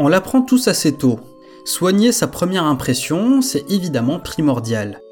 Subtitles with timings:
[0.00, 1.18] On l'apprend tous assez tôt.
[1.64, 5.02] Soigner sa première impression, c'est évidemment primordial.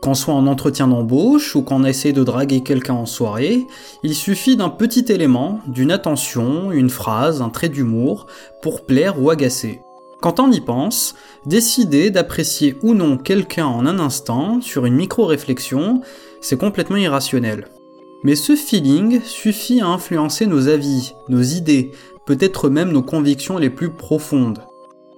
[0.00, 3.66] Qu'on soit en entretien d'embauche ou qu'on essaie de draguer quelqu'un en soirée,
[4.04, 8.28] il suffit d'un petit élément, d'une attention, une phrase, un trait d'humour,
[8.62, 9.80] pour plaire ou agacer.
[10.22, 16.02] Quand on y pense, décider d'apprécier ou non quelqu'un en un instant, sur une micro-réflexion,
[16.40, 17.66] c'est complètement irrationnel.
[18.22, 21.90] Mais ce feeling suffit à influencer nos avis, nos idées,
[22.26, 24.58] peut-être même nos convictions les plus profondes.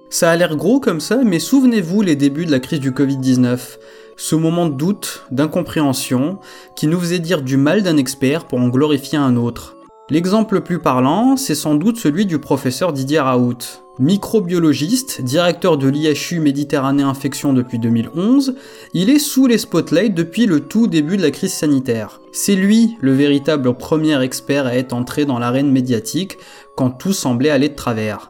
[0.09, 3.77] Ça a l'air gros comme ça, mais souvenez-vous les débuts de la crise du Covid-19,
[4.15, 6.39] ce moment de doute, d'incompréhension,
[6.75, 9.75] qui nous faisait dire du mal d'un expert pour en glorifier un autre.
[10.11, 13.83] L'exemple le plus parlant, c'est sans doute celui du professeur Didier Raoult.
[13.99, 18.55] Microbiologiste, directeur de l'IHU Méditerranée Infection depuis 2011,
[18.93, 22.21] il est sous les spotlights depuis le tout début de la crise sanitaire.
[22.31, 26.37] C'est lui le véritable premier expert à être entré dans l'arène médiatique
[26.75, 28.29] quand tout semblait aller de travers.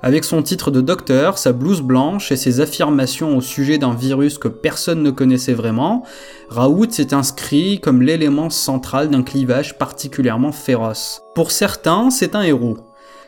[0.00, 4.38] Avec son titre de docteur, sa blouse blanche et ses affirmations au sujet d'un virus
[4.38, 6.04] que personne ne connaissait vraiment,
[6.48, 11.22] Raoult s'est inscrit comme l'élément central d'un clivage particulièrement féroce.
[11.34, 12.78] Pour certains, c'est un héros.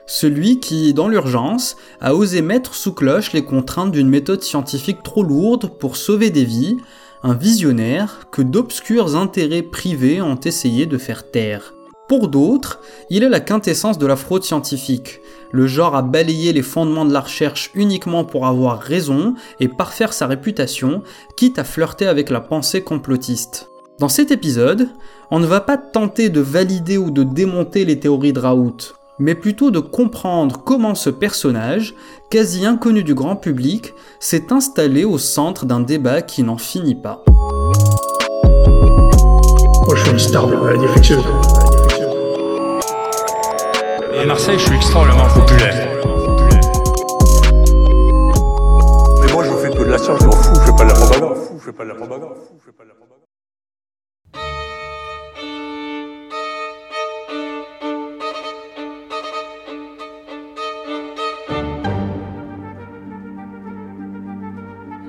[0.07, 5.25] Celui qui, dans l'urgence, a osé mettre sous cloche les contraintes d'une méthode scientifique trop
[5.25, 6.77] lourde pour sauver des vies,
[7.25, 11.75] un visionnaire que d'obscurs intérêts privés ont essayé de faire taire.
[12.09, 15.21] Pour d'autres, il est la quintessence de la fraude scientifique,
[15.53, 20.13] le genre à balayer les fondements de la recherche uniquement pour avoir raison et parfaire
[20.13, 21.03] sa réputation,
[21.37, 23.69] quitte à flirter avec la pensée complotiste.
[23.99, 24.89] Dans cet épisode,
[25.31, 29.35] on ne va pas tenter de valider ou de démonter les théories de Raoult, mais
[29.35, 31.95] plutôt de comprendre comment ce personnage,
[32.31, 37.23] quasi inconnu du grand public, s'est installé au centre d'un débat qui n'en finit pas.
[39.87, 41.70] Moi, je suis une star de.
[44.21, 45.75] À Marseille, je suis extrêmement populaire.
[49.23, 50.89] Mais moi, je fais que de la science, je m'en fous, je fais pas de
[50.89, 51.39] la propagande.
[51.57, 52.35] Je fais pas de la propagande.
[52.59, 53.21] Je fais pas de la propagande.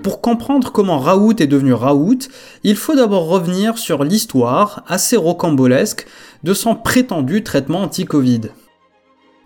[0.03, 2.29] Pour comprendre comment Raoult est devenu Raoult,
[2.63, 6.07] il faut d'abord revenir sur l'histoire, assez rocambolesque,
[6.43, 8.51] de son prétendu traitement anti-Covid.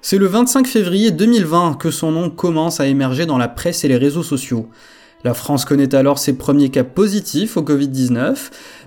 [0.07, 3.87] C'est le 25 février 2020 que son nom commence à émerger dans la presse et
[3.87, 4.69] les réseaux sociaux.
[5.23, 8.35] La France connaît alors ses premiers cas positifs au Covid-19,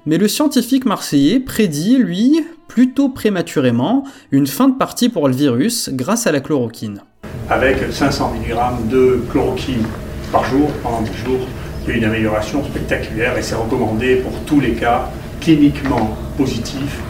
[0.06, 5.90] mais le scientifique marseillais prédit, lui, plutôt prématurément, une fin de partie pour le virus
[5.92, 7.00] grâce à la chloroquine.
[7.50, 9.82] avec 500 mg de chloroquine
[10.30, 11.48] par jour pendant 10 jours.
[11.82, 17.00] Il y a une amélioration spectaculaire et c'est recommandé pour tous les cas cliniquement positifs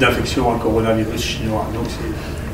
[0.00, 1.70] d'infection à coronavirus chinois.
[1.72, 1.84] Donc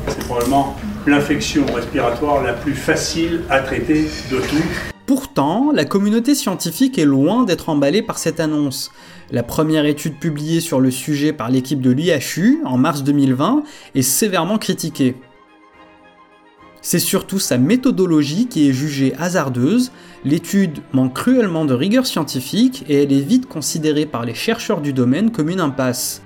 [0.07, 0.75] c'est probablement
[1.07, 4.63] l'infection respiratoire la plus facile à traiter de tout.
[5.05, 8.91] Pourtant, la communauté scientifique est loin d'être emballée par cette annonce.
[9.31, 13.63] La première étude publiée sur le sujet par l'équipe de l'IHU en mars 2020
[13.95, 15.15] est sévèrement critiquée.
[16.81, 19.91] C'est surtout sa méthodologie qui est jugée hasardeuse,
[20.25, 24.91] l'étude manque cruellement de rigueur scientifique et elle est vite considérée par les chercheurs du
[24.91, 26.23] domaine comme une impasse.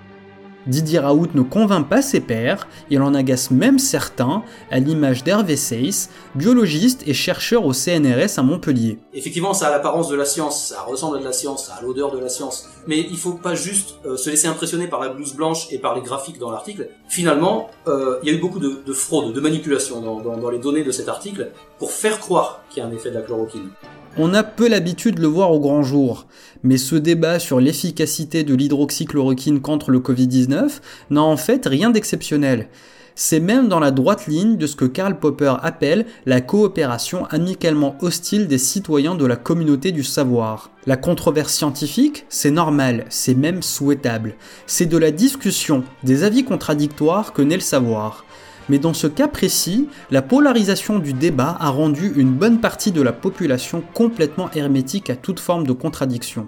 [0.67, 5.57] Didier Raoult ne convainc pas ses pairs, il en agace même certains, à l'image d'Hervé
[5.57, 8.97] Seyss, biologiste et chercheur au CNRS à Montpellier.
[9.13, 11.81] Effectivement, ça a l'apparence de la science, ça ressemble à de la science, ça a
[11.81, 12.67] l'odeur de la science.
[12.87, 15.95] Mais il faut pas juste euh, se laisser impressionner par la blouse blanche et par
[15.95, 16.89] les graphiques dans l'article.
[17.07, 20.83] Finalement, euh, il y a eu beaucoup de, de fraude, de manipulation dans, les données
[20.83, 23.69] de cet article pour faire croire qu'il y a un effet de la chloroquine.
[24.17, 26.25] On a peu l'habitude de le voir au grand jour,
[26.63, 32.69] mais ce débat sur l'efficacité de l'hydroxychloroquine contre le Covid-19 n'a en fait rien d'exceptionnel.
[33.15, 37.97] C'est même dans la droite ligne de ce que Karl Popper appelle la coopération amicalement
[37.99, 40.69] hostile des citoyens de la communauté du savoir.
[40.85, 44.35] La controverse scientifique, c'est normal, c'est même souhaitable.
[44.65, 48.23] C'est de la discussion, des avis contradictoires que naît le savoir.
[48.69, 53.01] Mais dans ce cas précis, la polarisation du débat a rendu une bonne partie de
[53.01, 56.47] la population complètement hermétique à toute forme de contradiction.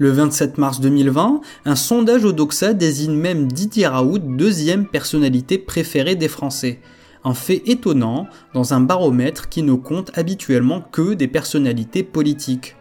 [0.00, 6.14] Le 27 mars 2020, un sondage au Doxa désigne même Didier Raoult deuxième personnalité préférée
[6.14, 6.80] des Français.
[7.24, 12.77] Un fait étonnant dans un baromètre qui ne compte habituellement que des personnalités politiques.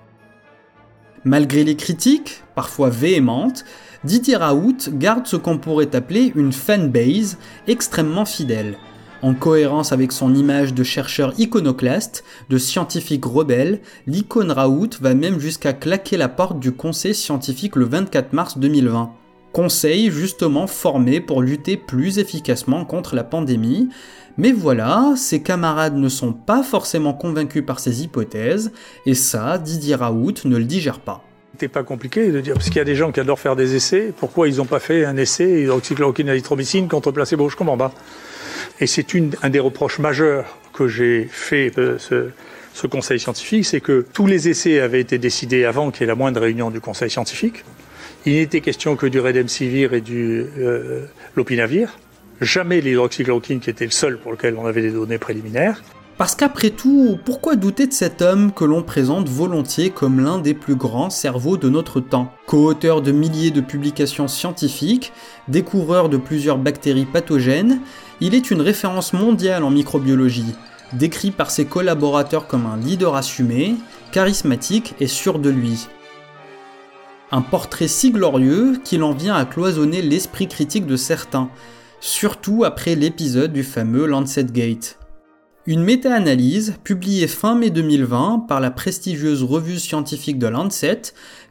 [1.28, 3.66] Malgré les critiques, parfois véhémentes,
[4.06, 7.38] Didier Raoult garde ce qu'on pourrait appeler une fanbase
[7.68, 8.78] extrêmement fidèle.
[9.22, 15.38] En cohérence avec son image de chercheur iconoclaste, de scientifique rebelle, l'icône Raoult va même
[15.38, 19.12] jusqu'à claquer la porte du conseil scientifique le 24 mars 2020.
[19.52, 23.90] Conseil justement formé pour lutter plus efficacement contre la pandémie,
[24.38, 28.72] Mais voilà, ses camarades ne sont pas forcément convaincus par ces hypothèses,
[29.06, 31.24] et ça, Didier Raoult ne le digère pas.
[31.54, 33.76] C'était pas compliqué de dire, parce qu'il y a des gens qui adorent faire des
[33.76, 37.92] essais, pourquoi ils n'ont pas fait un essai hydroxychloroquine azithromycine contre placebo, je comprends pas.
[38.80, 39.08] Et c'est
[39.42, 42.30] un des reproches majeurs que j'ai fait de ce,
[42.78, 46.08] ce conseil scientifique, c'est que tous les essais avaient été décidés avant qu'il y ait
[46.08, 47.66] la moindre réunion du conseil scientifique.
[48.28, 51.06] Il n'était question que du Redemsivir et du euh,
[51.36, 51.98] Lopinavir.
[52.40, 55.82] Jamais l'hydroxychloroquine qui était le seul pour lequel on avait des données préliminaires.
[56.18, 60.56] Parce qu'après tout, pourquoi douter de cet homme que l'on présente volontiers comme l'un des
[60.56, 62.34] plus grands cerveaux de notre temps?
[62.48, 65.14] Co-auteur de milliers de publications scientifiques,
[65.48, 67.82] découvreur de plusieurs bactéries pathogènes,
[68.20, 70.56] il est une référence mondiale en microbiologie,
[70.94, 73.76] décrit par ses collaborateurs comme un leader assumé,
[74.12, 75.88] charismatique et sûr de lui.
[77.32, 81.50] Un portrait si glorieux qu'il en vient à cloisonner l'esprit critique de certains,
[82.00, 85.00] surtout après l'épisode du fameux Lancet Gate.
[85.66, 91.02] Une méta-analyse, publiée fin mai 2020 par la prestigieuse revue scientifique de Lancet,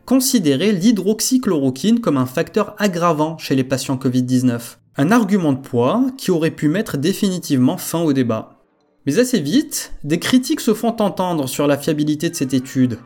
[0.06, 4.76] considérait l'hydroxychloroquine comme un facteur aggravant chez les patients Covid-19.
[4.96, 8.56] Un argument de poids qui aurait pu mettre définitivement fin au débat.
[9.04, 12.99] Mais assez vite, des critiques se font entendre sur la fiabilité de cette étude,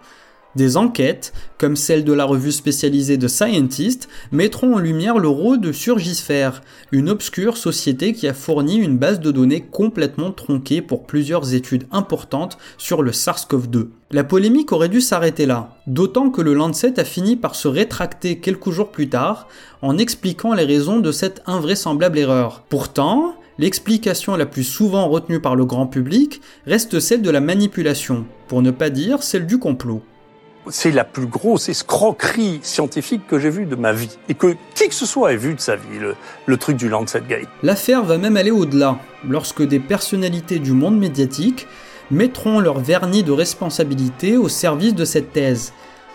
[0.56, 5.60] des enquêtes, comme celle de la revue spécialisée de Scientist, mettront en lumière le rôle
[5.60, 6.62] de Surgisphere,
[6.92, 11.86] une obscure société qui a fourni une base de données complètement tronquée pour plusieurs études
[11.92, 13.88] importantes sur le SARS-CoV-2.
[14.12, 18.40] La polémique aurait dû s'arrêter là, d'autant que le Lancet a fini par se rétracter
[18.40, 19.46] quelques jours plus tard
[19.82, 22.64] en expliquant les raisons de cette invraisemblable erreur.
[22.68, 28.26] Pourtant, l'explication la plus souvent retenue par le grand public reste celle de la manipulation,
[28.48, 30.02] pour ne pas dire celle du complot
[30.68, 34.18] c'est la plus grosse escroquerie scientifique que j'ai vue de ma vie.
[34.28, 35.98] Et que qui que ce soit ait vu de sa vie,
[36.46, 37.48] le, truc du Lancet Gate.
[37.62, 38.98] L'affaire va même aller au-delà,
[39.28, 41.66] lorsque des personnalités du monde médiatique
[42.10, 45.72] mettront leur vernis de responsabilité au service de cette thèse.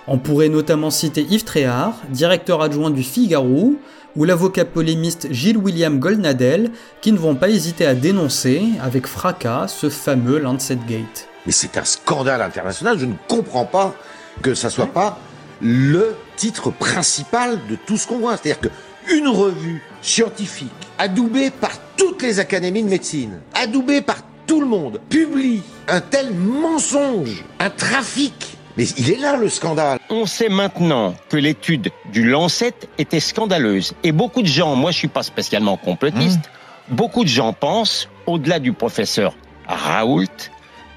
[0.08, 3.76] On pourrait notamment citer Yves Tréhard, directeur adjoint du Figaro,
[4.16, 6.72] ou l'avocat polémiste Gilles William Goldnadel,
[7.02, 11.28] qui ne vont pas hésiter à dénoncer avec fracas ce fameux Lancet Gate.
[11.46, 13.96] Mais c'est un scandale international, je ne comprends pas
[14.42, 15.18] que ça soit pas
[15.62, 18.38] le titre principal de tout ce qu'on voit.
[18.38, 18.70] C'est-à-dire
[19.06, 24.18] qu'une revue scientifique, adoubée par toutes les académies de médecine, adoubée par
[24.48, 28.58] tout le monde, publie un tel mensonge, un trafic.
[28.78, 30.00] Mais il est là le scandale.
[30.10, 33.94] On sait maintenant que l'étude du Lancet était scandaleuse.
[34.04, 36.42] Et beaucoup de gens, moi je suis pas spécialement complotiste,
[36.90, 36.96] mmh.
[36.96, 39.34] beaucoup de gens pensent, au-delà du professeur
[39.68, 40.52] Raoult,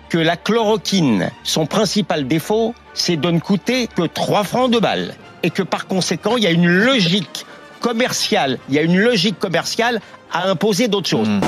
[0.09, 5.15] que la chloroquine, son principal défaut, c'est de ne coûter que 3 francs de balle.
[5.43, 7.47] Et que par conséquent, il y a une logique
[7.81, 10.01] commerciale, il y a une logique commerciale
[10.33, 11.29] à imposer d'autres choses.
[11.29, 11.41] Mmh.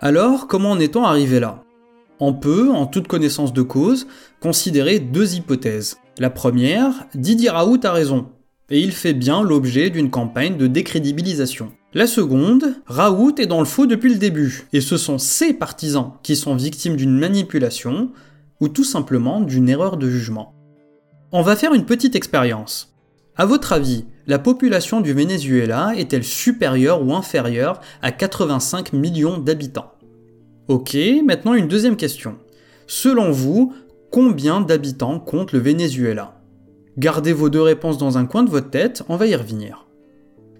[0.00, 1.62] Alors, comment en est-on arrivé là?
[2.20, 4.06] On peut, en toute connaissance de cause,
[4.40, 5.96] considérer deux hypothèses.
[6.18, 8.26] La première, Didier Raoult a raison,
[8.68, 11.72] et il fait bien l'objet d'une campagne de décrédibilisation.
[11.94, 16.12] La seconde, Raoult est dans le faux depuis le début, et ce sont ses partisans
[16.22, 18.10] qui sont victimes d'une manipulation,
[18.60, 20.54] ou tout simplement d'une erreur de jugement.
[21.32, 22.94] On va faire une petite expérience.
[23.36, 29.92] À votre avis, la population du Venezuela est-elle supérieure ou inférieure à 85 millions d'habitants?
[30.68, 32.36] Ok, maintenant une deuxième question.
[32.86, 33.74] Selon vous,
[34.10, 36.40] combien d'habitants compte le Venezuela?
[36.96, 39.86] Gardez vos deux réponses dans un coin de votre tête, on va y revenir.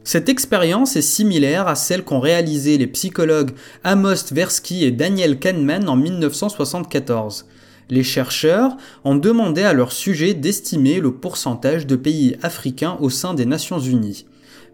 [0.02, 3.52] Cette expérience est similaire à celle qu'ont réalisée les psychologues
[3.82, 7.46] Amos Tversky et Daniel Kahneman en 1974.
[7.90, 13.34] Les chercheurs ont demandé à leur sujet d'estimer le pourcentage de pays africains au sein
[13.34, 14.26] des Nations Unies.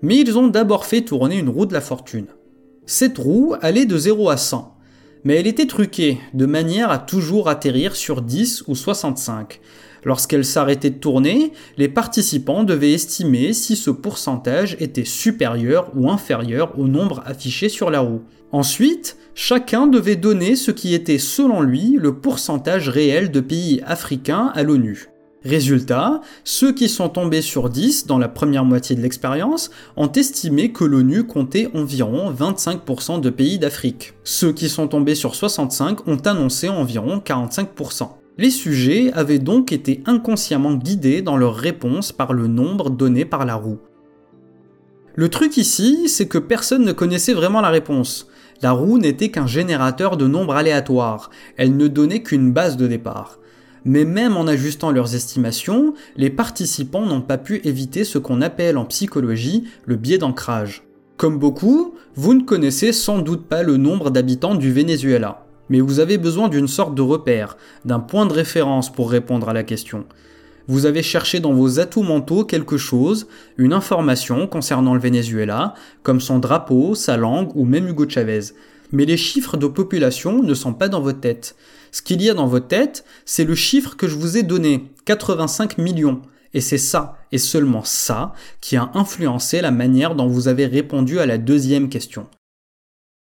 [0.03, 2.27] Mais ils ont d'abord fait tourner une roue de la fortune.
[2.87, 4.77] Cette roue allait de 0 à 100
[5.25, 9.61] mais elle était truquée, de manière à toujours atterrir sur 10 ou 65.
[10.05, 16.79] Lorsqu'elle s'arrêtait de tourner, les participants devaient estimer si ce pourcentage était supérieur ou inférieur
[16.79, 18.23] au nombre affiché sur la roue.
[18.53, 24.51] Ensuite, chacun devait donner ce qui était selon lui le pourcentage réel de pays africains
[24.55, 25.11] à l'ONU.
[25.43, 30.71] Résultat, ceux qui sont tombés sur 10 dans la première moitié de l'expérience ont estimé
[30.71, 34.13] que l'ONU comptait environ 25% de pays d'Afrique.
[34.23, 38.11] Ceux qui sont tombés sur 65 ont annoncé environ 45%.
[38.37, 43.47] Les sujets avaient donc été inconsciemment guidés dans leur réponse par le nombre donné par
[43.47, 43.79] la roue.
[45.15, 48.29] Le truc ici, c'est que personne ne connaissait vraiment la réponse.
[48.63, 53.39] La roue n'était qu'un générateur de nombres aléatoires, elle ne donnait qu'une base de départ.
[53.87, 58.77] Mais même en ajustant leurs estimations, les participants n'ont pas pu éviter ce qu'on appelle
[58.77, 60.83] en psychologie le biais d'ancrage.
[61.17, 65.99] Comme beaucoup, vous ne connaissez sans doute pas le nombre d'habitants du Venezuela, mais vous
[65.99, 70.05] avez besoin d'une sorte de repère, d'un point de référence pour répondre à la question.
[70.71, 73.27] Vous avez cherché dans vos atouts mentaux quelque chose,
[73.59, 75.75] une information concernant le Venezuela,
[76.05, 78.53] comme son drapeau, sa langue ou même Hugo Chavez.
[78.93, 81.57] Mais les chiffres de population ne sont pas dans votre tête.
[81.91, 84.85] Ce qu'il y a dans votre tête, c'est le chiffre que je vous ai donné,
[85.07, 86.23] 85 millions.
[86.55, 91.19] Et c'est ça, et seulement ça, qui a influencé la manière dont vous avez répondu
[91.19, 92.29] à la deuxième question.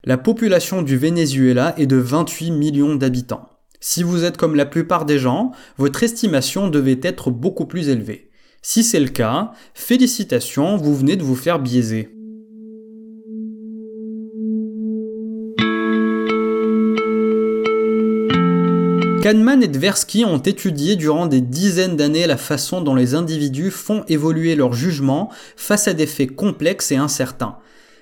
[0.04, 3.49] La population du Venezuela est de 28 millions d'habitants.
[3.82, 8.28] Si vous êtes comme la plupart des gens, votre estimation devait être beaucoup plus élevée.
[8.60, 12.10] Si c'est le cas, félicitations, vous venez de vous faire biaiser.
[19.22, 24.04] Kahneman et Tversky ont étudié durant des dizaines d'années la façon dont les individus font
[24.08, 27.56] évoluer leur jugement face à des faits complexes et incertains.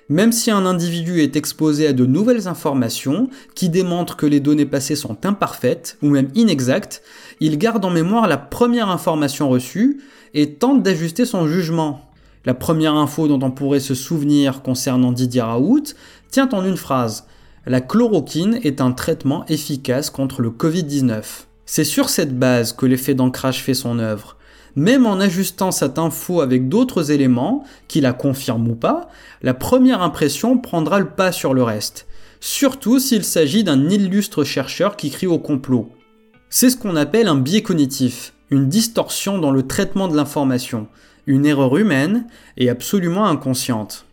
[0.09, 4.65] Même si un individu est exposé à de nouvelles informations qui démontrent que les données
[4.65, 7.03] passées sont imparfaites ou même inexactes,
[7.39, 10.01] il garde en mémoire la première information reçue
[10.33, 12.09] et tente d'ajuster son jugement.
[12.43, 15.93] La première info dont on pourrait se souvenir concernant Didier Raoult
[16.31, 17.27] tient en une phrase.
[17.67, 21.21] La chloroquine est un traitement efficace contre le Covid-19.
[21.67, 24.38] C'est sur cette base que l'effet d'ancrage fait son œuvre.
[24.75, 29.09] Même en ajustant cette info avec d'autres éléments, qui la confirment ou pas,
[29.41, 32.07] la première impression prendra le pas sur le reste.
[32.39, 35.89] Surtout s'il s'agit d'un illustre chercheur qui crie au complot.
[36.49, 40.87] C'est ce qu'on appelle un biais cognitif, une distorsion dans le traitement de l'information,
[41.27, 42.25] une erreur humaine
[42.57, 44.05] et absolument inconsciente.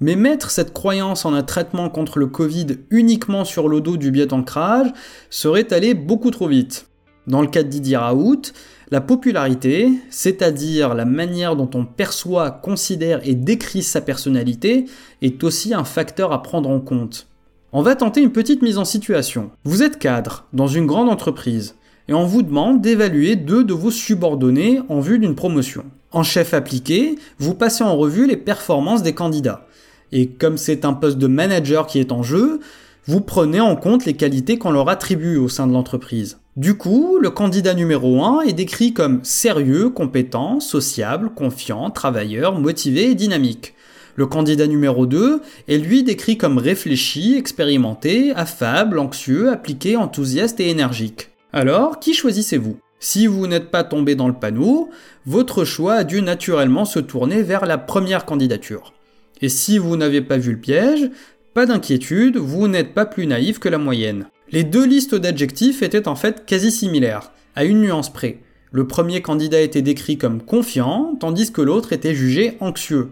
[0.00, 4.10] Mais mettre cette croyance en un traitement contre le Covid uniquement sur le dos du
[4.10, 4.92] biais d'ancrage
[5.30, 6.86] serait aller beaucoup trop vite.
[7.26, 8.42] Dans le cas de Didier Raoult,
[8.90, 14.86] la popularité, c'est-à-dire la manière dont on perçoit, considère et décrit sa personnalité,
[15.22, 17.26] est aussi un facteur à prendre en compte.
[17.72, 19.50] On va tenter une petite mise en situation.
[19.64, 21.74] Vous êtes cadre dans une grande entreprise
[22.08, 25.84] et on vous demande d'évaluer deux de vos subordonnés en vue d'une promotion.
[26.10, 29.66] En chef appliqué, vous passez en revue les performances des candidats.
[30.12, 32.60] Et comme c'est un poste de manager qui est en jeu,
[33.08, 36.40] vous prenez en compte les qualités qu'on leur attribue au sein de l'entreprise.
[36.56, 43.10] Du coup, le candidat numéro 1 est décrit comme sérieux, compétent, sociable, confiant, travailleur, motivé
[43.10, 43.72] et dynamique.
[44.14, 50.68] Le candidat numéro 2 est lui décrit comme réfléchi, expérimenté, affable, anxieux, appliqué, enthousiaste et
[50.68, 51.30] énergique.
[51.54, 52.76] Alors, qui choisissez-vous?
[53.00, 54.90] Si vous n'êtes pas tombé dans le panneau,
[55.24, 58.92] votre choix a dû naturellement se tourner vers la première candidature.
[59.40, 61.10] Et si vous n'avez pas vu le piège,
[61.58, 64.28] pas d'inquiétude, vous n'êtes pas plus naïf que la moyenne.
[64.52, 68.38] Les deux listes d'adjectifs étaient en fait quasi similaires, à une nuance près.
[68.70, 73.08] Le premier candidat était décrit comme confiant, tandis que l'autre était jugé anxieux.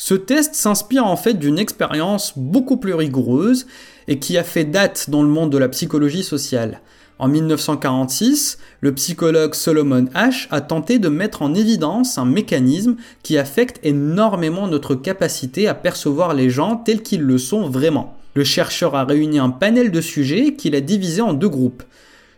[0.00, 3.66] Ce test s'inspire en fait d'une expérience beaucoup plus rigoureuse
[4.06, 6.80] et qui a fait date dans le monde de la psychologie sociale.
[7.18, 13.38] En 1946, le psychologue Solomon Ash a tenté de mettre en évidence un mécanisme qui
[13.38, 18.16] affecte énormément notre capacité à percevoir les gens tels qu'ils le sont vraiment.
[18.34, 21.82] Le chercheur a réuni un panel de sujets qu'il a divisé en deux groupes.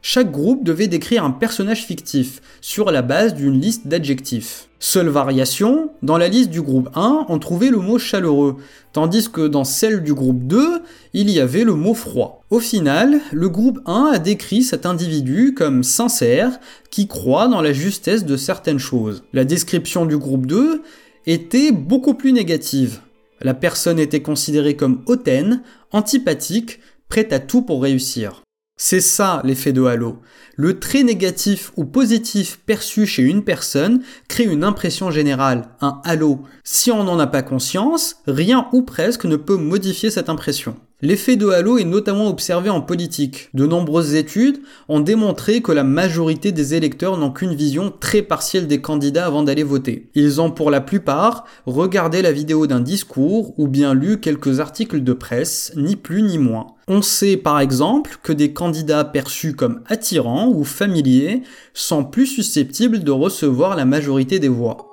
[0.00, 4.69] Chaque groupe devait décrire un personnage fictif sur la base d'une liste d'adjectifs.
[4.82, 8.56] Seule variation, dans la liste du groupe 1, on trouvait le mot chaleureux,
[8.94, 10.80] tandis que dans celle du groupe 2,
[11.12, 12.42] il y avait le mot froid.
[12.48, 16.58] Au final, le groupe 1 a décrit cet individu comme sincère,
[16.90, 19.22] qui croit dans la justesse de certaines choses.
[19.34, 20.80] La description du groupe 2
[21.26, 23.00] était beaucoup plus négative.
[23.42, 28.40] La personne était considérée comme hautaine, antipathique, prête à tout pour réussir.
[28.82, 30.22] C'est ça l'effet de halo.
[30.56, 36.40] Le trait négatif ou positif perçu chez une personne crée une impression générale, un halo.
[36.64, 40.76] Si on n'en a pas conscience, rien ou presque ne peut modifier cette impression.
[41.02, 43.48] L'effet de halo est notamment observé en politique.
[43.54, 48.66] De nombreuses études ont démontré que la majorité des électeurs n'ont qu'une vision très partielle
[48.66, 50.10] des candidats avant d'aller voter.
[50.14, 55.02] Ils ont pour la plupart regardé la vidéo d'un discours ou bien lu quelques articles
[55.02, 56.66] de presse, ni plus ni moins.
[56.86, 61.42] On sait par exemple que des candidats perçus comme attirants ou familiers
[61.72, 64.89] sont plus susceptibles de recevoir la majorité des voix.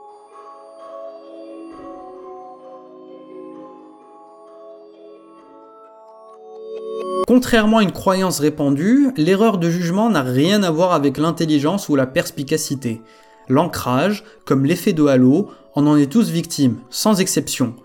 [7.27, 11.97] Contrairement à une croyance répandue, l'erreur de jugement n'a rien à voir avec l'intelligence ou
[11.97, 13.01] la perspicacité.
[13.49, 17.75] L'ancrage, comme l'effet de halo, en est tous victimes, sans exception.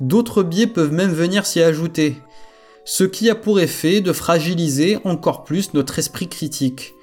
[0.00, 2.16] D'autres biais peuvent même venir s'y ajouter,
[2.86, 6.94] ce qui a pour effet de fragiliser encore plus notre esprit critique.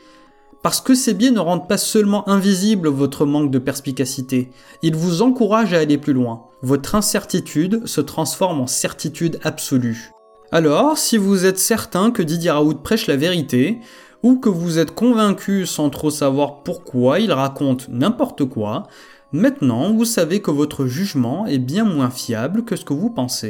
[0.63, 4.49] Parce que ces biais ne rendent pas seulement invisible votre manque de perspicacité,
[4.81, 6.45] ils vous encouragent à aller plus loin.
[6.63, 10.12] Votre incertitude se transforme en certitude absolue.
[10.53, 13.79] Alors, si vous êtes certain que Didier Raoult prêche la vérité,
[14.21, 18.83] ou que vous êtes convaincu sans trop savoir pourquoi il raconte n'importe quoi,
[19.31, 23.49] maintenant vous savez que votre jugement est bien moins fiable que ce que vous pensez.